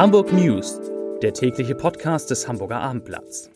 Hamburg 0.00 0.32
News, 0.32 0.80
der 1.20 1.34
tägliche 1.34 1.74
Podcast 1.74 2.30
des 2.30 2.48
Hamburger 2.48 2.80
Abendblatts. 2.80 3.50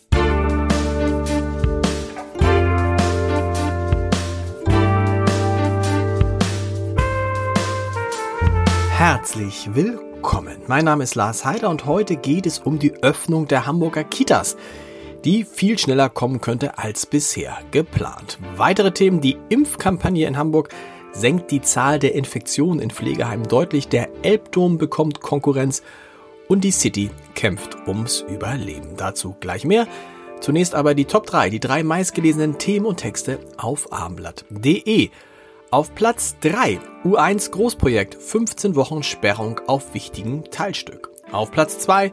Herzlich 8.91 9.71
willkommen. 9.73 10.59
Mein 10.67 10.85
Name 10.85 11.05
ist 11.05 11.15
Lars 11.15 11.47
Heider 11.47 11.71
und 11.71 11.87
heute 11.87 12.17
geht 12.17 12.45
es 12.45 12.59
um 12.59 12.79
die 12.79 12.93
Öffnung 13.03 13.49
der 13.49 13.65
Hamburger 13.65 14.05
Kitas, 14.05 14.59
die 15.25 15.45
viel 15.45 15.79
schneller 15.79 16.11
kommen 16.11 16.43
könnte 16.43 16.77
als 16.77 17.07
bisher 17.07 17.57
geplant. 17.71 18.39
Weitere 18.59 18.93
Themen, 18.93 19.23
die 19.23 19.39
Impfkampagne 19.49 20.27
in 20.27 20.37
Hamburg 20.37 20.69
senkt 21.13 21.51
die 21.53 21.63
Zahl 21.63 21.99
der 21.99 22.15
Infektionen 22.15 22.81
in 22.81 22.91
Pflegeheimen 22.91 23.49
deutlich, 23.49 23.89
der 23.89 24.11
Elbdom 24.23 24.77
bekommt 24.77 25.23
Konkurrenz 25.23 25.83
und 26.49 26.63
die 26.63 26.71
City 26.71 27.11
kämpft 27.35 27.77
ums 27.87 28.25
Überleben. 28.29 28.97
Dazu 28.97 29.37
gleich 29.41 29.65
mehr. 29.65 29.87
Zunächst 30.41 30.75
aber 30.75 30.95
die 30.95 31.07
Top 31.07 31.27
3, 31.27 31.51
die 31.51 31.61
drei 31.61 31.83
meistgelesenen 31.83 32.59
Themen 32.59 32.87
und 32.87 32.99
Texte 32.99 33.39
auf 33.57 33.93
abendblatt.de. 33.93 35.11
Auf 35.71 35.95
Platz 35.95 36.37
3 36.41 36.79
U1 37.05 37.51
Großprojekt 37.51 38.15
15 38.15 38.77
Wochen 38.77 39.03
Sperrung 39.03 39.61
auf 39.67 39.95
wichtigen 39.95 40.45
Teilstück. 40.51 41.11
Auf 41.33 41.51
Platz 41.51 41.79
2 41.79 42.13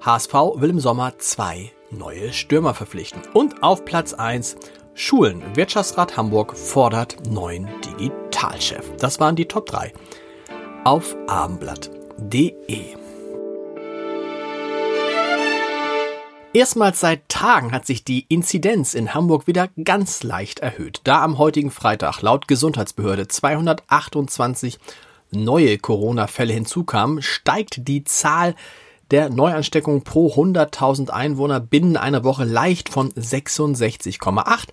HSV 0.00 0.34
will 0.56 0.70
im 0.70 0.80
Sommer 0.80 1.18
zwei 1.18 1.70
neue 1.90 2.32
Stürmer 2.32 2.74
verpflichten. 2.74 3.22
Und 3.32 3.62
auf 3.62 3.84
Platz 3.84 4.14
1 4.14 4.56
Schulen. 4.94 5.42
Wirtschaftsrat 5.54 6.16
Hamburg 6.16 6.56
fordert 6.56 7.16
neuen 7.30 7.68
Digitalchef. 7.84 8.96
Das 8.98 9.20
waren 9.20 9.36
die 9.36 9.46
Top 9.46 9.66
3 9.66 9.92
auf 10.84 11.16
abendblatt.de. 11.26 12.99
Erstmals 16.52 16.98
seit 16.98 17.28
Tagen 17.28 17.70
hat 17.70 17.86
sich 17.86 18.02
die 18.02 18.26
Inzidenz 18.28 18.94
in 18.94 19.14
Hamburg 19.14 19.46
wieder 19.46 19.68
ganz 19.84 20.24
leicht 20.24 20.58
erhöht. 20.58 21.00
Da 21.04 21.22
am 21.22 21.38
heutigen 21.38 21.70
Freitag 21.70 22.22
laut 22.22 22.48
Gesundheitsbehörde 22.48 23.28
228 23.28 24.80
neue 25.30 25.78
Corona-Fälle 25.78 26.52
hinzukamen, 26.52 27.22
steigt 27.22 27.86
die 27.86 28.02
Zahl 28.02 28.56
der 29.12 29.30
Neuansteckungen 29.30 30.02
pro 30.02 30.34
100.000 30.34 31.10
Einwohner 31.10 31.60
binnen 31.60 31.96
einer 31.96 32.24
Woche 32.24 32.42
leicht 32.42 32.88
von 32.88 33.12
66,8 33.12 34.70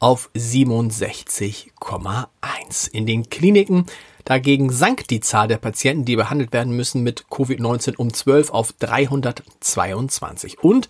auf 0.00 0.28
67,1. 0.34 2.90
In 2.92 3.06
den 3.06 3.30
Kliniken 3.30 3.86
dagegen 4.24 4.70
sank 4.70 5.08
die 5.08 5.20
Zahl 5.20 5.48
der 5.48 5.58
Patienten, 5.58 6.04
die 6.04 6.16
behandelt 6.16 6.52
werden 6.52 6.74
müssen 6.74 7.02
mit 7.02 7.26
Covid-19 7.30 7.96
um 7.96 8.12
12 8.12 8.50
auf 8.50 8.72
322. 8.78 10.58
Und 10.60 10.88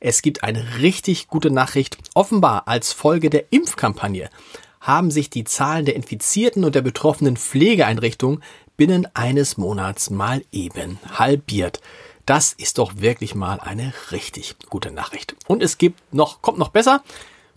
es 0.00 0.22
gibt 0.22 0.44
eine 0.44 0.80
richtig 0.80 1.28
gute 1.28 1.50
Nachricht. 1.50 1.96
Offenbar 2.14 2.68
als 2.68 2.92
Folge 2.92 3.30
der 3.30 3.52
Impfkampagne 3.52 4.28
haben 4.80 5.10
sich 5.10 5.30
die 5.30 5.44
Zahlen 5.44 5.86
der 5.86 5.96
Infizierten 5.96 6.62
und 6.64 6.74
der 6.74 6.82
betroffenen 6.82 7.38
Pflegeeinrichtungen 7.38 8.42
binnen 8.76 9.08
eines 9.14 9.56
Monats 9.56 10.10
mal 10.10 10.44
eben 10.52 10.98
halbiert. 11.10 11.80
Das 12.26 12.52
ist 12.52 12.78
doch 12.78 12.96
wirklich 12.96 13.34
mal 13.34 13.60
eine 13.60 13.92
richtig 14.10 14.56
gute 14.68 14.90
Nachricht. 14.90 15.36
Und 15.46 15.62
es 15.62 15.78
gibt 15.78 16.12
noch, 16.12 16.42
kommt 16.42 16.58
noch 16.58 16.68
besser, 16.68 17.02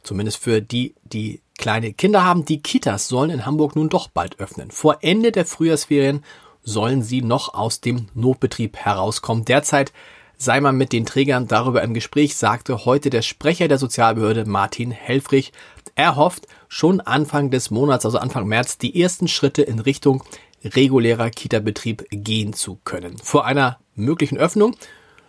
zumindest 0.03 0.37
für 0.37 0.61
die, 0.61 0.93
die 1.03 1.41
kleine 1.57 1.93
Kinder 1.93 2.23
haben. 2.23 2.45
Die 2.45 2.61
Kitas 2.61 3.07
sollen 3.07 3.29
in 3.29 3.45
Hamburg 3.45 3.75
nun 3.75 3.89
doch 3.89 4.07
bald 4.07 4.39
öffnen. 4.39 4.71
Vor 4.71 4.99
Ende 5.01 5.31
der 5.31 5.45
Frühjahrsferien 5.45 6.23
sollen 6.63 7.01
sie 7.01 7.21
noch 7.21 7.53
aus 7.53 7.81
dem 7.81 8.07
Notbetrieb 8.13 8.77
herauskommen. 8.77 9.45
Derzeit 9.45 9.93
sei 10.37 10.61
man 10.61 10.77
mit 10.77 10.93
den 10.93 11.05
Trägern 11.05 11.47
darüber 11.47 11.81
im 11.81 11.93
Gespräch, 11.93 12.35
sagte 12.35 12.85
heute 12.85 13.09
der 13.09 13.21
Sprecher 13.21 13.67
der 13.67 13.79
Sozialbehörde 13.79 14.45
Martin 14.45 14.91
Helfrich. 14.91 15.51
Er 15.95 16.15
hofft, 16.15 16.47
schon 16.67 17.01
Anfang 17.01 17.49
des 17.49 17.71
Monats, 17.71 18.05
also 18.05 18.19
Anfang 18.19 18.47
März, 18.47 18.77
die 18.77 19.01
ersten 19.01 19.27
Schritte 19.27 19.63
in 19.63 19.79
Richtung 19.79 20.23
regulärer 20.63 21.29
Kita-Betrieb 21.29 22.05
gehen 22.11 22.53
zu 22.53 22.79
können. 22.83 23.17
Vor 23.17 23.45
einer 23.45 23.79
möglichen 23.95 24.37
Öffnung 24.37 24.75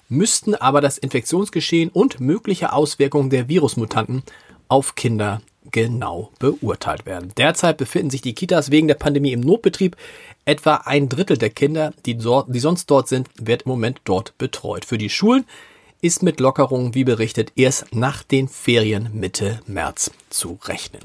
müssten 0.09 0.55
aber 0.55 0.81
das 0.81 0.99
Infektionsgeschehen 0.99 1.91
und 1.91 2.21
mögliche 2.21 2.73
Auswirkungen 2.73 3.31
der 3.31 3.49
Virusmutanten 3.49 4.23
auf 4.69 4.95
Kinder 4.95 5.41
genau 5.71 6.31
beurteilt 6.39 7.07
werden. 7.07 7.33
Derzeit 7.37 7.77
befinden 7.77 8.11
sich 8.11 8.23
die 8.23 8.35
Kitas 8.35 8.71
wegen 8.71 8.89
der 8.89 8.95
Pandemie 8.95 9.33
im 9.33 9.41
Notbetrieb. 9.41 9.97
Etwa 10.45 10.77
ein 10.85 11.09
Drittel 11.09 11.39
der 11.39 11.51
Kinder, 11.51 11.93
die, 12.07 12.17
dort, 12.17 12.55
die 12.55 12.61
sonst 12.61 12.91
dort 12.91 13.09
sind, 13.09 13.29
wird 13.41 13.63
im 13.63 13.71
Moment 13.71 14.01
dort 14.05 14.37
betreut. 14.39 14.85
Für 14.85 14.99
die 14.99 15.11
Schulen 15.11 15.45
ist 16.01 16.23
mit 16.23 16.41
Lockerungen, 16.41 16.95
wie 16.95 17.05
berichtet, 17.05 17.53
erst 17.57 17.95
nach 17.95 18.23
den 18.23 18.49
Ferien 18.49 19.11
Mitte 19.13 19.61
März 19.67 20.11
zu 20.31 20.59
rechnen. 20.65 21.03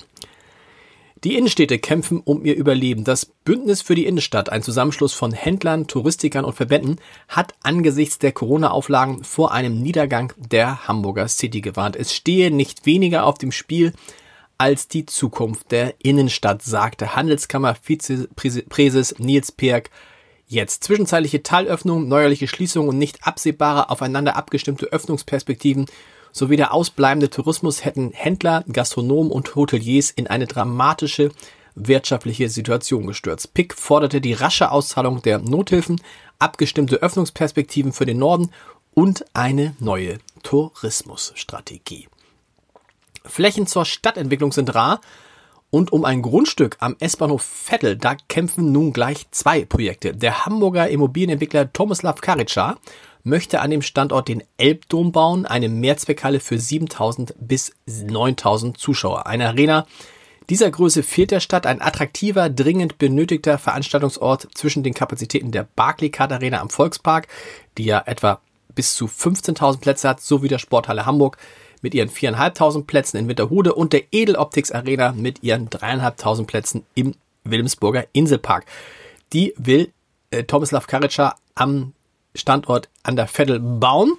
Die 1.24 1.38
Innenstädte 1.38 1.80
kämpfen 1.80 2.22
um 2.26 2.44
ihr 2.44 2.56
Überleben. 2.56 3.06
Das 3.06 3.26
Bündnis 3.26 3.82
für 3.82 3.96
die 3.96 4.06
Innenstadt, 4.06 4.50
ein 4.50 4.62
Zusammenschluss 4.62 5.14
von 5.14 5.32
Händlern, 5.32 5.88
Touristikern 5.88 6.44
und 6.44 6.54
Verbänden, 6.54 7.00
hat 7.30 7.54
angesichts 7.64 8.20
der 8.20 8.34
Corona-Auflagen 8.34 9.24
vor 9.24 9.54
einem 9.54 9.82
Niedergang 9.82 10.34
der 10.38 10.86
Hamburger 10.86 11.30
City 11.30 11.62
gewarnt. 11.62 11.96
Es 11.96 12.14
stehe 12.14 12.52
nicht 12.52 12.86
weniger 12.86 13.26
auf 13.26 13.38
dem 13.38 13.54
Spiel 13.54 13.94
als 14.64 14.88
die 14.88 15.06
Zukunft 15.06 15.74
der 15.74 15.96
Innenstadt, 16.02 16.62
sagte 16.62 17.18
Handelskammer-Vizepräses 17.18 19.20
Nils 19.20 19.52
Perk 19.52 19.90
jetzt. 20.48 20.86
Zwischenzeitliche 20.86 21.44
Teilöffnung, 21.44 22.08
neuerliche 22.08 22.48
Schließungen 22.48 22.88
und 22.88 22.98
nicht 22.98 23.28
absehbare, 23.28 23.90
aufeinander 23.90 24.38
abgestimmte 24.38 24.86
Öffnungsperspektiven 24.86 25.88
sowie 26.32 26.56
der 26.56 26.74
ausbleibende 26.74 27.30
Tourismus 27.30 27.84
hätten 27.84 28.12
Händler, 28.14 28.64
Gastronomen 28.72 29.34
und 29.34 29.54
Hoteliers 29.54 30.12
in 30.12 30.28
eine 30.28 30.48
dramatische 30.48 31.32
wirtschaftliche 31.76 32.48
Situation 32.48 33.06
gestürzt. 33.06 33.54
Pick 33.54 33.74
forderte 33.74 34.22
die 34.22 34.32
rasche 34.32 34.72
Auszahlung 34.72 35.22
der 35.22 35.40
Nothilfen, 35.40 36.00
abgestimmte 36.40 37.02
Öffnungsperspektiven 37.02 37.92
für 37.92 38.06
den 38.06 38.20
Norden 38.20 38.50
und 38.94 39.26
eine 39.34 39.76
neue 39.80 40.20
Tourismusstrategie. 40.42 42.08
Flächen 43.26 43.68
zur 43.68 43.86
Stadtentwicklung 43.86 44.52
sind 44.52 44.74
rar 44.76 45.02
und 45.70 45.92
um 45.92 46.06
ein 46.06 46.22
Grundstück 46.22 46.78
am 46.80 46.96
S-Bahnhof 47.00 47.42
Vettel, 47.42 47.98
da 47.98 48.16
kämpfen 48.28 48.72
nun 48.72 48.94
gleich 48.94 49.26
zwei 49.32 49.66
Projekte. 49.66 50.14
Der 50.14 50.46
Hamburger 50.46 50.90
Immobilienentwickler 50.90 51.74
Tomislav 51.74 52.22
Karica 52.22 52.78
möchte 53.24 53.62
an 53.62 53.72
dem 53.72 53.82
Standort 53.82 54.28
den 54.28 54.44
Elbdom 54.58 55.12
bauen, 55.12 55.46
eine 55.46 55.70
Mehrzweckhalle 55.70 56.40
für 56.40 56.60
7000 56.60 57.34
bis 57.40 57.74
9000 57.86 58.78
Zuschauer. 58.78 59.26
Eine 59.26 59.48
Arena 59.48 59.88
dieser 60.50 60.70
Größe 60.70 61.04
fehlt 61.04 61.32
der 61.32 61.40
Stadt 61.40 61.66
ein 61.66 61.82
attraktiver, 61.82 62.50
dringend 62.50 62.98
benötigter 62.98 63.58
Veranstaltungsort 63.58 64.50
zwischen 64.54 64.84
den 64.84 64.94
Kapazitäten 64.94 65.52
der 65.52 65.68
Barclaycard 65.76 66.34
Arena 66.34 66.60
am 66.60 66.70
Volkspark, 66.70 67.28
die 67.78 67.86
ja 67.86 68.04
etwa 68.06 68.42
bis 68.76 68.96
zu 68.96 69.06
15.000 69.06 69.80
Plätze 69.80 70.10
hat, 70.10 70.22
sowie 70.22 70.50
der 70.50 70.60
Sporthalle 70.60 71.06
Hamburg 71.06 71.38
mit 71.84 71.94
ihren 71.94 72.10
4.500 72.10 72.86
Plätzen 72.86 73.18
in 73.18 73.28
Winterhude 73.28 73.76
und 73.76 73.94
der 73.94 74.06
Edeloptics 74.12 74.72
Arena 74.72 75.12
mit 75.12 75.44
ihren 75.44 75.70
3.500 75.70 76.46
Plätzen 76.46 76.86
im 76.96 77.14
Wilhelmsburger 77.44 78.06
Inselpark. 78.14 78.66
Die 79.34 79.54
will 79.58 79.92
äh, 80.32 80.46
Tomislav 80.46 80.88
Karica 80.88 81.36
am 81.54 81.94
Standort 82.34 82.90
an 83.04 83.16
der 83.16 83.28
Veddel 83.28 83.60
bauen. 83.60 84.14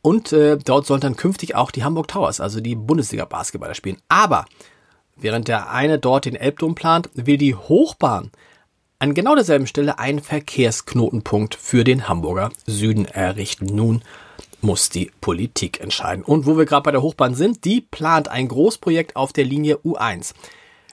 Und 0.00 0.32
äh, 0.32 0.56
dort 0.56 0.86
sollen 0.86 1.00
dann 1.00 1.16
künftig 1.16 1.54
auch 1.54 1.70
die 1.70 1.84
Hamburg 1.84 2.08
Towers, 2.08 2.40
also 2.40 2.60
die 2.60 2.74
Bundesliga-Basketballer 2.74 3.74
spielen. 3.74 3.98
Aber 4.08 4.46
während 5.16 5.48
der 5.48 5.70
eine 5.70 5.98
dort 5.98 6.24
den 6.24 6.34
Elbdom 6.34 6.74
plant, 6.74 7.10
will 7.14 7.36
die 7.36 7.54
Hochbahn 7.54 8.30
an 8.98 9.14
genau 9.14 9.34
derselben 9.34 9.66
Stelle 9.66 9.98
einen 9.98 10.20
Verkehrsknotenpunkt 10.20 11.56
für 11.56 11.82
den 11.82 12.08
Hamburger 12.08 12.50
Süden 12.66 13.04
errichten. 13.04 13.66
Nun 13.66 14.02
muss 14.62 14.88
die 14.88 15.10
Politik 15.20 15.80
entscheiden. 15.80 16.24
Und 16.24 16.46
wo 16.46 16.56
wir 16.56 16.64
gerade 16.64 16.84
bei 16.84 16.92
der 16.92 17.02
Hochbahn 17.02 17.34
sind, 17.34 17.64
die 17.64 17.80
plant 17.80 18.28
ein 18.28 18.48
Großprojekt 18.48 19.16
auf 19.16 19.32
der 19.32 19.44
Linie 19.44 19.76
U1. 19.78 20.34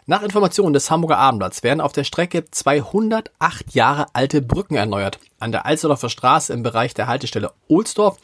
Nach 0.05 0.23
Informationen 0.23 0.73
des 0.73 0.89
Hamburger 0.89 1.19
Abendblatts 1.19 1.61
werden 1.61 1.81
auf 1.81 1.93
der 1.93 2.03
Strecke 2.03 2.45
208 2.49 3.75
Jahre 3.75 4.07
alte 4.13 4.41
Brücken 4.41 4.75
erneuert. 4.75 5.19
An 5.37 5.51
der 5.51 5.67
Alsterdorfer 5.67 6.09
Straße 6.09 6.51
im 6.51 6.63
Bereich 6.63 6.95
der 6.95 7.07
Haltestelle 7.07 7.51
Ohlsdorf 7.67 8.17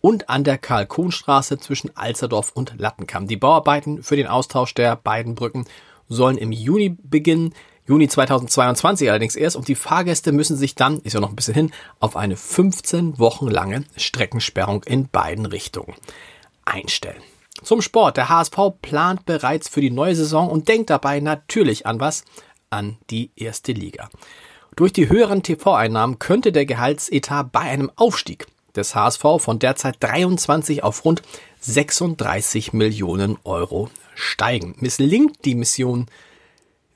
und 0.00 0.28
an 0.28 0.42
der 0.42 0.58
Karl-Kohn-Straße 0.58 1.58
zwischen 1.58 1.96
Alsterdorf 1.96 2.50
und 2.54 2.74
Lattenkamm. 2.78 3.28
Die 3.28 3.36
Bauarbeiten 3.36 4.02
für 4.02 4.16
den 4.16 4.26
Austausch 4.26 4.74
der 4.74 4.96
beiden 4.96 5.36
Brücken 5.36 5.66
sollen 6.08 6.38
im 6.38 6.50
Juni 6.50 6.96
beginnen. 7.02 7.54
Juni 7.88 8.06
2022 8.06 9.08
allerdings 9.08 9.34
erst 9.34 9.56
und 9.56 9.66
die 9.66 9.74
Fahrgäste 9.74 10.30
müssen 10.30 10.58
sich 10.58 10.74
dann, 10.74 11.00
ist 11.00 11.14
ja 11.14 11.20
noch 11.20 11.30
ein 11.30 11.36
bisschen 11.36 11.54
hin, 11.54 11.72
auf 12.00 12.16
eine 12.16 12.36
15 12.36 13.18
Wochen 13.18 13.48
lange 13.48 13.84
Streckensperrung 13.96 14.82
in 14.84 15.08
beiden 15.08 15.46
Richtungen 15.46 15.94
einstellen. 16.66 17.22
Zum 17.62 17.80
Sport. 17.80 18.18
Der 18.18 18.28
HSV 18.28 18.56
plant 18.82 19.24
bereits 19.24 19.68
für 19.68 19.80
die 19.80 19.90
neue 19.90 20.14
Saison 20.14 20.50
und 20.50 20.68
denkt 20.68 20.90
dabei 20.90 21.20
natürlich 21.20 21.86
an 21.86 21.98
was? 21.98 22.24
An 22.70 22.98
die 23.08 23.30
erste 23.36 23.72
Liga. 23.72 24.10
Durch 24.76 24.92
die 24.92 25.08
höheren 25.08 25.42
TV-Einnahmen 25.42 26.18
könnte 26.18 26.52
der 26.52 26.66
Gehaltsetat 26.66 27.50
bei 27.50 27.60
einem 27.60 27.90
Aufstieg 27.96 28.46
des 28.76 28.94
HSV 28.94 29.24
von 29.38 29.58
derzeit 29.58 29.96
23 30.00 30.84
auf 30.84 31.04
rund 31.06 31.22
36 31.60 32.74
Millionen 32.74 33.38
Euro 33.44 33.90
steigen. 34.14 34.74
Misslingt 34.78 35.44
die 35.46 35.54
Mission 35.54 36.06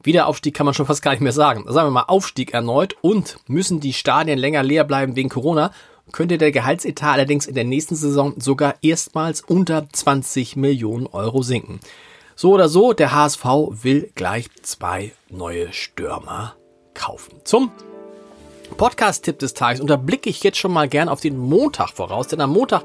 Wiederaufstieg 0.04 0.54
kann 0.54 0.66
man 0.66 0.74
schon 0.74 0.86
fast 0.86 1.02
gar 1.02 1.12
nicht 1.12 1.20
mehr 1.20 1.32
sagen. 1.32 1.64
Sagen 1.68 1.88
wir 1.88 1.92
mal 1.92 2.04
Aufstieg 2.08 2.54
erneut 2.54 2.96
und 3.00 3.38
müssen 3.46 3.80
die 3.80 3.92
Stadien 3.92 4.38
länger 4.38 4.62
leer 4.62 4.84
bleiben 4.84 5.16
wegen 5.16 5.28
Corona, 5.28 5.72
könnte 6.10 6.38
der 6.38 6.52
Gehaltsetat 6.52 7.14
allerdings 7.14 7.46
in 7.46 7.54
der 7.54 7.64
nächsten 7.64 7.94
Saison 7.94 8.34
sogar 8.38 8.74
erstmals 8.82 9.40
unter 9.40 9.88
20 9.90 10.56
Millionen 10.56 11.06
Euro 11.06 11.42
sinken. 11.42 11.80
So 12.34 12.52
oder 12.52 12.68
so, 12.68 12.92
der 12.92 13.12
HSV 13.12 13.44
will 13.44 14.10
gleich 14.14 14.48
zwei 14.62 15.12
neue 15.30 15.72
Stürmer 15.72 16.56
kaufen. 16.94 17.40
Zum 17.44 17.70
Podcast-Tipp 18.74 19.38
des 19.38 19.54
Tages 19.54 19.80
unterblicke 19.80 20.30
ich 20.30 20.42
jetzt 20.42 20.58
schon 20.58 20.72
mal 20.72 20.88
gern 20.88 21.08
auf 21.08 21.20
den 21.20 21.38
Montag 21.38 21.90
voraus, 21.90 22.28
denn 22.28 22.40
am 22.40 22.50
Montag 22.50 22.84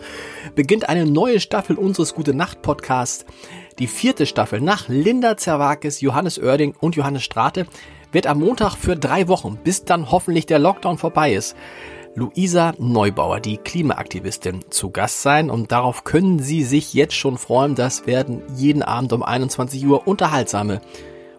beginnt 0.56 0.90
eine 0.90 1.06
neue 1.06 1.40
Staffel 1.40 1.78
unseres 1.78 2.14
Gute 2.14 2.34
Nacht 2.34 2.62
Podcasts. 2.62 3.26
Die 3.80 3.88
vierte 3.88 4.26
Staffel 4.26 4.62
nach 4.62 4.88
Linda 4.88 5.38
Zerwakis, 5.38 6.02
Johannes 6.02 6.40
Oerding 6.40 6.76
und 6.80 6.96
Johannes 6.96 7.24
Strate 7.24 7.68
wird 8.12 8.28
am 8.28 8.40
Montag 8.40 8.76
für 8.76 8.96
drei 8.96 9.28
Wochen, 9.28 9.58
bis 9.64 9.86
dann 9.86 10.12
hoffentlich 10.12 10.46
der 10.46 10.60
Lockdown 10.60 10.98
vorbei 10.98 11.34
ist, 11.34 11.56
Luisa 12.16 12.74
Neubauer, 12.80 13.40
die 13.40 13.58
Klimaaktivistin, 13.58 14.66
zu 14.72 14.90
Gast 14.90 15.22
sein 15.22 15.52
und 15.52 15.72
darauf 15.72 16.04
können 16.04 16.40
Sie 16.40 16.64
sich 16.64 16.94
jetzt 16.94 17.14
schon 17.14 17.38
freuen. 17.38 17.76
Das 17.76 18.08
werden 18.08 18.42
jeden 18.56 18.82
Abend 18.82 19.14
um 19.14 19.22
21 19.22 19.86
Uhr 19.86 20.08
unterhaltsame 20.08 20.82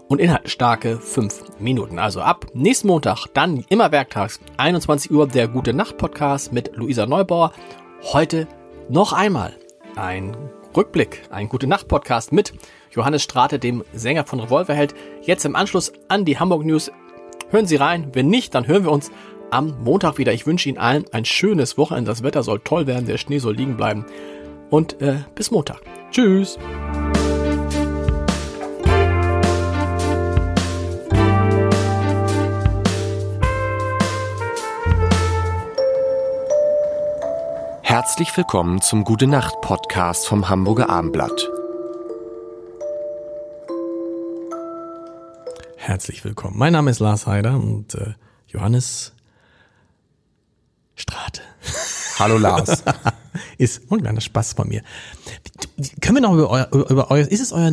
und 0.08 0.20
inhaltsstarke 0.20 0.98
fünf 0.98 1.44
Minuten. 1.58 1.98
Also 1.98 2.20
ab 2.20 2.46
nächsten 2.54 2.88
Montag, 2.88 3.26
dann 3.34 3.64
immer 3.68 3.92
werktags, 3.92 4.40
21 4.56 5.10
Uhr, 5.10 5.26
der 5.28 5.48
Gute 5.48 5.74
Nacht 5.74 5.98
Podcast 5.98 6.52
mit 6.52 6.74
Luisa 6.74 7.06
Neubauer. 7.06 7.52
Heute 8.12 8.48
noch 8.88 9.12
einmal 9.12 9.54
ein 9.96 10.36
Rückblick, 10.76 11.22
ein 11.30 11.48
Gute 11.48 11.66
Nacht 11.66 11.88
Podcast 11.88 12.32
mit 12.32 12.52
Johannes 12.90 13.22
Strate, 13.22 13.58
dem 13.58 13.84
Sänger 13.92 14.24
von 14.24 14.40
Revolverheld. 14.40 14.94
Jetzt 15.22 15.44
im 15.44 15.56
Anschluss 15.56 15.92
an 16.08 16.24
die 16.24 16.38
Hamburg 16.38 16.64
News. 16.64 16.90
Hören 17.50 17.66
Sie 17.66 17.76
rein. 17.76 18.10
Wenn 18.12 18.28
nicht, 18.28 18.54
dann 18.54 18.66
hören 18.66 18.84
wir 18.84 18.92
uns 18.92 19.10
am 19.50 19.82
Montag 19.82 20.18
wieder. 20.18 20.32
Ich 20.32 20.46
wünsche 20.46 20.68
Ihnen 20.68 20.78
allen 20.78 21.04
ein 21.12 21.24
schönes 21.24 21.78
Wochenende. 21.78 22.10
Das 22.10 22.22
Wetter 22.22 22.42
soll 22.42 22.60
toll 22.60 22.86
werden, 22.86 23.06
der 23.06 23.18
Schnee 23.18 23.38
soll 23.38 23.54
liegen 23.54 23.76
bleiben. 23.76 24.04
Und 24.70 25.00
äh, 25.00 25.20
bis 25.34 25.50
Montag. 25.50 25.80
Tschüss. 26.10 26.58
Herzlich 38.00 38.36
willkommen 38.36 38.80
zum 38.80 39.02
Gute 39.02 39.26
Nacht 39.26 39.60
Podcast 39.60 40.28
vom 40.28 40.48
Hamburger 40.48 40.88
Abendblatt. 40.88 41.50
Herzlich 45.76 46.24
willkommen. 46.24 46.56
Mein 46.56 46.74
Name 46.74 46.92
ist 46.92 47.00
Lars 47.00 47.26
Heider 47.26 47.56
und 47.56 47.96
äh, 47.96 48.14
Johannes 48.46 49.14
Strate. 50.94 51.42
Hallo 52.20 52.38
Lars. 52.38 52.84
ist 53.58 53.90
ein 53.90 54.00
kleiner 54.00 54.20
Spaß 54.20 54.52
von 54.52 54.68
mir. 54.68 54.84
Können 56.00 56.18
wir 56.18 56.22
noch 56.22 56.34
über 56.34 56.50
euer, 56.50 56.68
über 56.70 57.10
euer 57.10 57.26
ist 57.26 57.40
es 57.40 57.50
euer, 57.50 57.72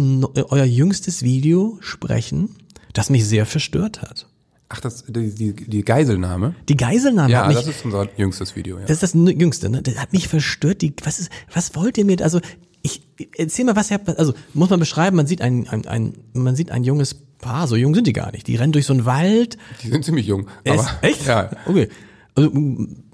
euer 0.50 0.66
jüngstes 0.66 1.22
Video 1.22 1.77
sprechen, 1.81 2.56
das 2.94 3.12
mich 3.12 3.27
sehr 3.27 3.45
verstört 3.45 4.01
hat? 4.01 4.25
Ach, 4.68 4.80
das, 4.82 5.04
die, 5.08 5.30
die, 5.34 5.54
die 5.54 5.84
Geiselnahme? 5.84 6.56
Die 6.68 6.76
Geiselnahme 6.78 7.32
Ja, 7.32 7.48
mich, 7.48 7.56
das 7.56 7.68
ist 7.68 7.86
unser 7.86 8.08
jüngstes 8.18 8.56
Video, 8.56 8.78
ja. 8.80 8.86
das 8.86 9.04
ist 9.04 9.04
das 9.04 9.14
jüngste, 9.14 9.70
ne? 9.70 9.82
Das 9.84 9.98
hat 9.98 10.12
mich 10.12 10.28
verstört. 10.28 10.82
Die, 10.82 10.94
was 11.04 11.20
ist, 11.20 11.30
was 11.54 11.76
wollt 11.76 11.98
ihr 11.98 12.06
mir, 12.06 12.22
also, 12.22 12.40
ich, 12.82 13.02
erzähl 13.38 13.66
mal, 13.66 13.76
was 13.76 13.92
ihr 13.92 13.96
habt, 13.96 14.10
also, 14.18 14.34
muss 14.54 14.70
man 14.70 14.80
beschreiben, 14.80 15.18
man 15.18 15.28
sieht 15.28 15.42
ein, 15.42 15.68
ein, 15.70 15.86
ein, 15.88 16.14
man 16.34 16.56
sieht 16.56 16.72
ein 16.72 16.84
junges 16.84 17.16
Paar, 17.40 17.68
so 17.68 17.76
jung 17.76 17.94
sind 17.94 18.08
die 18.08 18.14
gar 18.14 18.32
nicht. 18.32 18.48
Die 18.48 18.56
rennen 18.56 18.72
durch 18.74 18.86
so 18.88 18.94
einen 18.94 19.06
Wald. 19.06 19.58
Die 19.84 19.90
sind 19.90 20.04
ziemlich 20.04 20.26
jung. 20.26 20.48
Er 20.64 20.74
Aber, 20.74 20.90
echt? 21.02 21.28
Ja. 21.28 21.52
Okay. 21.68 21.90
Also, 22.34 22.52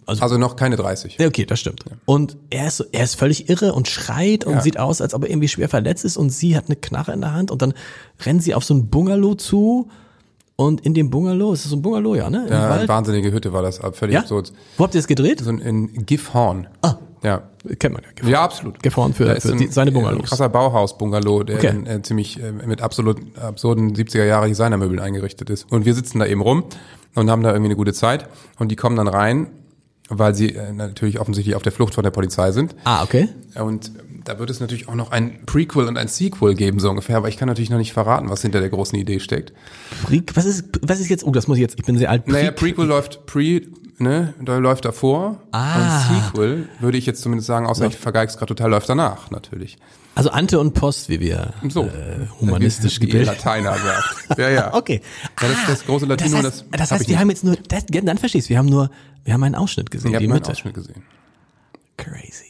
also, 0.06 0.21
Also 0.24 0.38
noch 0.38 0.56
keine 0.56 0.77
30. 0.77 1.18
Ja, 1.19 1.27
okay, 1.27 1.45
das 1.45 1.59
stimmt. 1.59 1.83
Und 2.06 2.38
er 2.50 2.68
ist, 2.68 2.77
so, 2.77 2.86
er 2.92 3.04
ist 3.04 3.15
völlig 3.15 3.50
irre 3.50 3.74
und 3.74 3.88
schreit 3.89 4.45
und 4.45 4.54
Ja. 4.56 4.62
sieht 4.62 4.80
aus, 4.80 5.01
als 5.01 5.13
ob 5.13 5.24
er 5.24 5.30
irgendwie 5.30 5.47
schwer 5.47 5.69
verletzt 5.69 6.06
ist 6.06 6.18
und 6.18 6.30
sie 6.30 6.56
hat 6.56 6.68
eine 6.68 6.75
Knarre 6.77 7.12
in 7.13 7.21
der 7.21 7.33
Hand 7.33 7.51
und 7.51 7.62
dann 7.62 7.74
rennen 8.25 8.39
sie 8.39 8.54
auf 8.56 8.63
so 8.63 8.74
ein 8.74 8.89
Bungalow 8.89 9.36
zu 9.36 9.89
und 10.65 10.81
in 10.81 10.93
dem 10.93 11.09
Bungalow, 11.09 11.53
ist 11.53 11.63
das 11.65 11.71
so 11.71 11.75
ein 11.77 11.81
Bungalow, 11.81 12.15
ja, 12.15 12.29
ne? 12.29 12.45
Im 12.47 12.53
Ja, 12.53 12.69
Wald? 12.69 12.87
wahnsinnige 12.89 13.31
Hütte 13.31 13.53
war 13.53 13.61
das, 13.61 13.79
aber 13.81 13.93
völlig 13.93 14.13
Ja? 14.15 14.21
absurd. 14.21 14.51
Wo 14.77 14.83
habt 14.83 14.95
ihr 14.95 14.99
das 14.99 15.07
gedreht? 15.07 15.39
So 15.41 15.49
ein- 15.49 15.59
in 15.59 16.05
Gifhorn. 16.05 16.67
Ah. 16.81 16.95
Ja. 17.23 17.43
Kennt 17.77 17.93
man 17.93 18.01
ja. 18.03 18.09
Gefahren. 18.15 18.31
Ja, 18.31 18.41
absolut. 18.43 18.81
Gefahren 18.81 19.13
für, 19.13 19.39
für 19.39 19.51
ein, 19.53 19.71
seine 19.71 19.91
Ein 19.91 19.93
Bungalows. 19.93 20.23
krasser 20.29 20.49
Bauhaus-Bungalow, 20.49 21.43
der 21.43 21.57
Okay. 21.57 21.67
dann, 21.67 21.85
äh, 21.85 22.01
ziemlich 22.01 22.41
äh, 22.41 22.51
mit 22.51 22.81
absolut 22.81 23.17
absurden 23.39 23.93
70er 23.95 24.25
Jahre 24.25 24.47
Designermöbeln 24.47 24.99
eingerichtet 24.99 25.49
ist. 25.51 25.71
Und 25.71 25.85
wir 25.85 25.93
sitzen 25.93 26.17
da 26.19 26.25
eben 26.25 26.41
rum 26.41 26.63
und 27.13 27.29
haben 27.29 27.43
da 27.43 27.49
irgendwie 27.51 27.67
eine 27.67 27.75
gute 27.75 27.93
Zeit. 27.93 28.27
Und 28.57 28.69
die 28.71 28.75
kommen 28.75 28.95
dann 28.95 29.07
rein, 29.07 29.47
weil 30.09 30.33
sie 30.33 30.55
äh, 30.55 30.73
natürlich 30.73 31.19
offensichtlich 31.19 31.55
auf 31.55 31.61
der 31.61 31.71
Flucht 31.71 31.93
von 31.93 32.03
der 32.03 32.09
Polizei 32.11 32.51
sind. 32.51 32.75
Ah, 32.85 33.03
okay. 33.03 33.29
Und 33.53 33.91
da 34.23 34.39
wird 34.39 34.50
es 34.50 34.59
natürlich 34.59 34.88
auch 34.88 34.95
noch 34.95 35.12
ein 35.12 35.45
Prequel 35.45 35.88
und 35.88 35.97
ein 35.97 36.07
Sequel 36.07 36.56
geben, 36.56 36.79
so 36.79 36.89
ungefähr. 36.89 37.18
Aber 37.18 37.29
ich 37.29 37.38
kann 37.38 37.47
natürlich 37.47 37.69
noch 37.69 37.77
nicht 37.77 37.94
verraten, 37.94 38.29
was 38.29 38.41
hinter 38.41 38.59
der 38.59 38.69
großen 38.69 38.97
Idee 38.97 39.19
steckt. 39.19 39.53
Pre 40.06 40.23
was 40.33 40.45
ist, 40.45 40.65
was 40.81 41.00
ist 41.00 41.09
jetzt, 41.09 41.23
oh, 41.23 41.31
das 41.31 41.47
muss 41.47 41.57
ich 41.57 41.62
jetzt, 41.62 41.77
ich 41.79 41.85
bin 41.85 41.97
sehr 41.97 42.09
alt. 42.09 42.25
Pre 42.25 42.33
Naja, 42.33 42.51
Prequel 42.51 42.85
läuft 42.85 43.25
Pre, 43.25 43.62
ne, 43.97 44.33
da 44.41 44.57
läuft 44.57 44.85
davor. 44.85 45.41
Ah. 45.51 45.75
Und 46.09 46.15
Sequel, 46.33 46.69
würde 46.79 46.97
ich 46.97 47.06
jetzt 47.06 47.21
zumindest 47.21 47.47
sagen, 47.47 47.65
außer 47.65 47.85
ich 47.88 47.97
vergeig's 47.97 48.38
gerade 48.38 48.53
total, 48.56 48.69
läuft 48.71 48.89
danach, 48.89 49.31
natürlich. 49.31 49.77
also 50.15 50.29
Ante 50.31 50.59
und 50.59 50.73
Post, 50.73 51.09
wie 51.09 51.19
wir 51.19 51.53
So. 51.69 51.85
äh, 51.85 52.27
humanistisch 52.39 52.97
wie, 52.97 53.03
wie 53.03 53.07
gebildet. 53.07 53.38
Lateiner 53.38 53.75
sagt. 53.77 54.38
Ja, 54.39 54.50
ja. 54.50 54.73
Okay. 54.73 55.01
Ja, 55.41 55.47
das, 55.47 55.57
das 55.68 55.85
große 55.85 56.06
Latino, 56.06 56.41
das 56.41 56.44
das, 56.44 56.53
heißt, 56.53 56.65
das 56.71 56.81
hab 56.81 56.89
heißt 56.91 57.01
ich 57.03 57.07
wir 57.09 57.19
haben 57.19 57.29
jetzt 57.29 57.44
nur, 57.44 57.56
das, 57.68 57.85
ja, 57.91 58.01
dann 58.01 58.18
verstehst 58.18 58.47
du, 58.47 58.50
wir 58.51 58.57
haben 58.57 58.69
nur, 58.69 58.89
wir 59.23 59.33
haben 59.33 59.44
einen 59.44 59.56
Ausschnitt 59.56 59.89
gesehen, 59.91 60.09
Ich 60.09 60.15
habe 60.15 60.23
die 60.23 60.27
meinen 60.27 60.38
Mitte. 60.39 60.51
Ausschnitt 60.51 60.73
gesehen. 60.73 61.03
Crazy. 61.97 62.45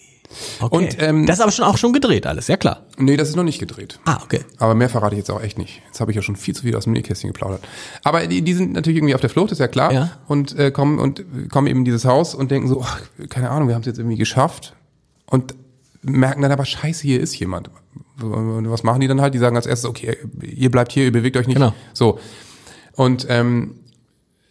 Okay. 0.60 0.75
Und, 0.75 1.01
ähm, 1.01 1.25
das 1.25 1.38
ist 1.38 1.42
aber 1.42 1.51
schon 1.51 1.66
auch 1.66 1.78
schon 1.78 1.94
gedreht 1.94 2.28
alles, 2.28 2.48
ja 2.48 2.57
klar. 2.57 2.86
Nee, 2.98 3.18
das 3.18 3.30
ist 3.30 3.36
noch 3.36 3.44
nicht 3.44 3.60
gedreht. 3.60 4.00
Ah, 4.06 4.19
okay. 4.24 4.42
Aber 4.57 4.75
mehr 4.75 4.89
verrate 4.89 5.16
ich 5.16 5.19
jetzt 5.19 5.31
auch 5.31 5.42
echt 5.42 5.57
nicht. 5.57 5.81
Jetzt 5.88 6.00
habe 6.00 6.12
ich 6.12 6.16
ja 6.16 6.22
schon 6.22 6.36
viel 6.36 6.56
zu 6.56 6.63
viel 6.63 6.75
aus 6.75 6.86
dem 6.86 6.94
Nähkästchen 6.94 7.31
geplaudert. 7.31 7.62
Aber 8.04 8.25
die, 8.28 8.42
die 8.42 8.54
sind 8.54 8.74
natürlich 8.74 8.98
irgendwie 8.98 9.16
auf 9.16 9.22
der 9.22 9.30
Flucht, 9.30 9.51
ist 9.51 9.60
ja 9.60 9.68
klar. 9.68 9.92
Ja. 9.92 10.12
Und 10.28 10.57
äh, 10.57 10.71
kommen 10.71 11.00
und 11.00 11.23
kommen 11.50 11.68
eben 11.68 11.80
in 11.80 11.85
dieses 11.85 12.06
Haus 12.06 12.35
und 12.35 12.52
denken 12.52 12.68
so, 12.68 12.81
ach, 12.81 13.02
keine 13.30 13.50
Ahnung, 13.50 13.68
wir 13.68 13.76
haben 13.76 13.81
es 13.81 13.88
jetzt 13.88 14.00
irgendwie 14.00 14.18
geschafft. 14.18 14.76
Und 15.26 15.56
merken 16.02 16.42
dann 16.42 16.52
aber, 16.52 16.66
scheiße, 16.66 17.04
hier 17.04 17.19
ist 17.19 17.38
jemand. 17.40 17.69
Und 18.21 18.69
was 18.69 18.83
machen 18.83 19.02
die 19.02 19.07
dann 19.07 19.21
halt? 19.21 19.33
Die 19.33 19.40
sagen 19.40 19.56
als 19.56 19.66
erstes, 19.66 19.90
okay, 19.90 20.18
ihr 20.42 20.69
bleibt 20.69 20.92
hier, 20.92 21.06
ihr 21.06 21.11
bewegt 21.11 21.38
euch 21.38 21.47
nicht. 21.47 21.56
Genau. 21.56 21.73
So. 21.94 22.19
Und 22.94 23.26
ähm, 23.30 23.76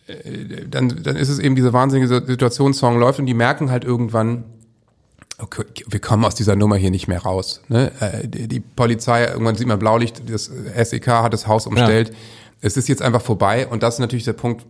äh, 0.07 0.67
dann, 0.69 1.03
dann 1.03 1.17
ist 1.17 1.29
es 1.29 1.39
eben 1.39 1.55
diese 1.55 1.73
wahnsinnige 1.73 2.09
Situation, 2.27 2.75
Song 2.75 2.99
läuft 2.99 3.19
und 3.19 3.27
die 3.27 3.35
merken 3.35 3.71
halt 3.71 3.85
irgendwann, 3.85 4.45
okay, 5.43 5.65
wir 5.89 6.01
kommen 6.01 6.25
aus 6.25 6.35
dieser 6.35 6.57
Nummer 6.57 6.77
hier 6.77 6.91
nicht 6.91 7.09
mehr 7.09 7.23
raus. 7.23 7.63
Ne? 7.69 7.93
Äh, 8.01 8.29
Die, 8.29 8.49
die 8.49 8.61
Polizei, 8.61 9.25
irgendwann 9.27 9.57
sieht 9.57 9.67
man 9.67 9.79
Blaulicht, 9.79 10.23
das 10.31 10.51
SEK 10.85 11.07
hat 11.09 11.33
das 11.33 11.47
Haus 11.47 11.67
umstellt. 11.67 12.13
Es 12.61 12.77
ist 12.77 12.89
jetzt 12.89 13.03
einfach 13.03 13.23
vorbei 13.23 13.67
und 13.67 13.83
das 13.83 13.95
ist 13.95 14.01
natürlich 14.01 14.25
der 14.25 14.35
Punkt, 14.35 14.67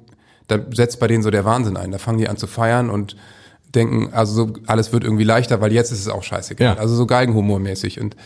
da 0.48 0.58
setzt 0.74 1.00
bei 1.00 1.06
denen 1.06 1.22
so 1.22 1.30
der 1.30 1.44
Wahnsinn 1.44 1.76
ein. 1.76 1.90
Da 1.90 1.98
fangen 1.98 2.18
die 2.18 2.28
an 2.28 2.36
zu 2.36 2.46
feiern 2.46 2.90
und 2.90 3.16
denken, 3.74 4.10
also 4.12 4.32
so, 4.34 4.52
alles 4.66 4.92
wird 4.92 5.04
irgendwie 5.04 5.24
leichter, 5.24 5.60
weil 5.60 5.72
jetzt 5.72 5.92
ist 5.92 6.00
es 6.00 6.08
auch 6.08 6.22
scheißegal. 6.22 6.74
Ja. 6.76 6.80
Also 6.80 6.94
so 6.94 7.06
Geigenhumormäßig 7.06 8.00
und 8.00 8.16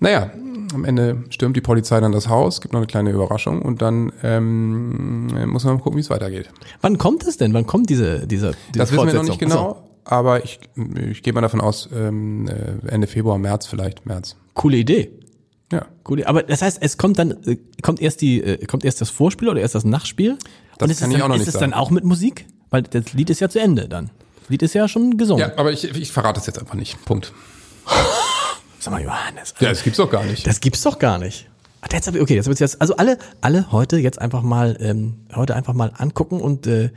naja, 0.00 0.30
am 0.74 0.84
Ende 0.84 1.24
stürmt 1.30 1.56
die 1.56 1.60
Polizei 1.60 2.00
dann 2.00 2.12
das 2.12 2.28
Haus, 2.28 2.60
gibt 2.60 2.72
noch 2.74 2.80
eine 2.80 2.86
kleine 2.86 3.10
Überraschung 3.10 3.62
und 3.62 3.80
dann 3.80 4.12
ähm, 4.22 5.26
muss 5.50 5.64
man 5.64 5.74
mal 5.76 5.80
gucken, 5.82 5.96
wie 5.96 6.00
es 6.02 6.10
weitergeht. 6.10 6.50
Wann 6.80 6.98
kommt 6.98 7.26
es 7.26 7.36
denn? 7.36 7.54
Wann 7.54 7.66
kommt 7.66 7.90
diese, 7.90 8.26
diese, 8.26 8.52
diese 8.74 8.78
Das 8.78 8.92
wissen 8.92 9.06
wir 9.06 9.14
noch 9.14 9.22
nicht 9.22 9.38
genau, 9.38 9.88
aber 10.04 10.44
ich, 10.44 10.60
ich 11.10 11.22
gehe 11.22 11.32
mal 11.32 11.40
davon 11.40 11.60
aus, 11.60 11.88
ähm, 11.94 12.48
äh, 12.48 12.88
Ende 12.88 13.06
Februar, 13.06 13.38
März 13.38 13.66
vielleicht, 13.66 14.06
März. 14.06 14.36
Coole 14.54 14.76
Idee. 14.76 15.10
Ja. 15.72 15.86
Coole, 16.02 16.26
aber 16.26 16.42
das 16.42 16.62
heißt, 16.62 16.78
es 16.80 16.98
kommt 16.98 17.18
dann, 17.18 17.32
äh, 17.46 17.56
kommt 17.82 18.00
erst 18.00 18.20
die, 18.20 18.42
äh, 18.42 18.64
kommt 18.66 18.84
erst 18.84 19.00
das 19.00 19.10
Vorspiel 19.10 19.48
oder 19.48 19.60
erst 19.60 19.74
das 19.74 19.84
Nachspiel? 19.84 20.38
Das 20.78 20.90
ist 20.90 21.00
kann 21.00 21.10
es 21.10 21.14
ich 21.14 21.20
dann, 21.20 21.22
auch 21.22 21.28
noch 21.28 21.34
ist 21.36 21.40
nicht 21.40 21.48
es 21.48 21.54
sagen. 21.54 21.70
dann 21.72 21.80
auch 21.80 21.90
mit 21.90 22.04
Musik? 22.04 22.46
Weil 22.70 22.82
das 22.82 23.12
Lied 23.12 23.30
ist 23.30 23.40
ja 23.40 23.48
zu 23.48 23.60
Ende 23.60 23.88
dann. 23.88 24.10
Das 24.40 24.50
Lied 24.50 24.62
ist 24.62 24.74
ja 24.74 24.88
schon 24.88 25.16
gesungen. 25.16 25.40
Ja, 25.40 25.56
aber 25.56 25.72
ich, 25.72 25.84
ich 25.84 26.12
verrate 26.12 26.40
es 26.40 26.46
jetzt 26.46 26.58
einfach 26.58 26.74
nicht. 26.74 27.02
Punkt. 27.04 27.32
Sag 28.78 28.92
mal, 28.92 29.02
Johannes. 29.02 29.54
Ja, 29.60 29.70
das 29.70 29.82
gibt's 29.82 29.96
doch 29.96 30.10
gar 30.10 30.24
nicht. 30.24 30.46
Das 30.46 30.60
gibt's 30.60 30.82
doch 30.82 30.98
gar 30.98 31.18
nicht. 31.18 31.48
Ach, 31.80 31.88
Jetzt 31.92 32.08
okay, 32.08 32.34
jetzt 32.34 32.46
wird's 32.46 32.60
jetzt, 32.60 32.80
also 32.80 32.96
alle, 32.96 33.18
alle 33.40 33.70
heute 33.70 33.98
jetzt 33.98 34.18
einfach 34.20 34.42
mal, 34.42 34.76
ähm, 34.80 35.26
heute 35.34 35.54
einfach 35.54 35.74
mal 35.74 35.92
angucken 35.96 36.40
und 36.40 36.66
äh, 36.66 36.90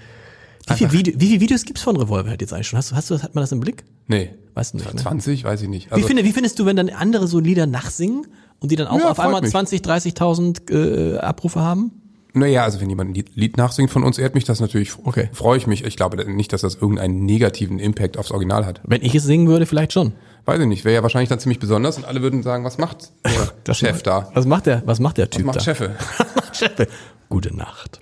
wie 0.68 0.74
viele 0.76 0.92
Video, 0.92 1.14
wie 1.20 1.28
viele 1.28 1.40
Videos 1.42 1.64
gibt's 1.66 1.82
von 1.82 1.96
Revolverheld 1.98 2.42
jetzt 2.42 2.54
eigentlich 2.54 2.68
schon? 2.68 2.78
Hast 2.78 2.92
du, 2.92 2.96
hast 2.96 3.10
du, 3.10 3.22
hat 3.22 3.36
man 3.36 3.42
das 3.44 3.52
im 3.52 3.60
Blick? 3.60 3.84
Nee. 4.08 4.30
Weißt 4.54 4.74
du 4.74 4.78
nicht, 4.78 4.94
ne? 4.94 5.02
20, 5.02 5.44
weiß 5.44 5.62
ich 5.62 5.70
nicht. 5.70 5.88
Wie, 5.90 5.94
Also, 5.96 6.08
finde, 6.08 6.24
wie 6.24 6.32
findest 6.32 6.58
du, 6.60 6.66
wenn 6.66 6.76
dann 6.76 6.90
andere 6.90 7.28
so 7.28 7.40
Lieder 7.40 7.68
nachsingen 7.68 8.26
und 8.60 8.72
die 8.72 8.76
dann 8.76 8.88
auch 8.88 9.00
Ja, 9.00 9.12
auf 9.12 9.20
einmal 9.20 9.42
mich. 9.42 9.52
20, 9.52 9.82
30.000 9.82 10.72
äh, 10.72 11.18
Abrufe 11.20 11.60
haben? 11.62 11.92
Naja, 12.34 12.64
also 12.64 12.80
wenn 12.82 12.90
jemand 12.90 13.12
ein 13.18 13.24
Lied- 13.36 13.58
nachsingt 13.58 13.90
von 13.90 14.04
uns, 14.04 14.18
ehrt 14.20 14.36
mich 14.36 14.44
das 14.44 14.60
natürlich. 14.60 14.92
Okay. 15.04 15.30
Freue 15.34 15.58
ich 15.58 15.66
mich. 15.68 15.84
Ich 15.86 15.96
glaube 15.96 16.24
nicht, 16.32 16.54
dass 16.54 16.62
das 16.62 16.76
irgendeinen 16.76 17.26
negativen 17.26 17.80
Impact 17.80 18.18
aufs 18.18 18.32
Original 18.32 18.66
hat. 18.66 18.82
Wenn 18.86 19.02
ich 19.04 19.16
es 19.16 19.24
singen 19.24 19.48
würde, 19.48 19.66
vielleicht 19.66 19.94
schon. 19.94 20.14
Weiß 20.46 20.60
ich 20.60 20.68
nicht. 20.68 20.86
Wäre 20.86 20.96
ja 20.96 21.04
wahrscheinlich 21.04 21.30
dann 21.30 21.40
ziemlich 21.40 21.60
besonders 21.60 21.98
und 21.98 22.06
alle 22.06 22.22
würden 22.22 22.44
sagen, 22.44 22.64
was 22.64 22.78
macht 22.78 23.12
der 23.66 23.74
Chef 23.74 24.04
da? 24.04 24.30
Was 24.34 24.46
macht 24.46 24.66
der, 24.68 24.84
was 24.86 25.00
macht 25.00 25.18
der 25.18 25.26
Was 25.26 25.32
Typ 25.38 25.46
macht 25.46 25.58
da? 25.58 25.62
Chefe? 25.62 25.96
Chef. 26.54 26.88
Gute 27.30 27.56
Nacht. 27.56 28.02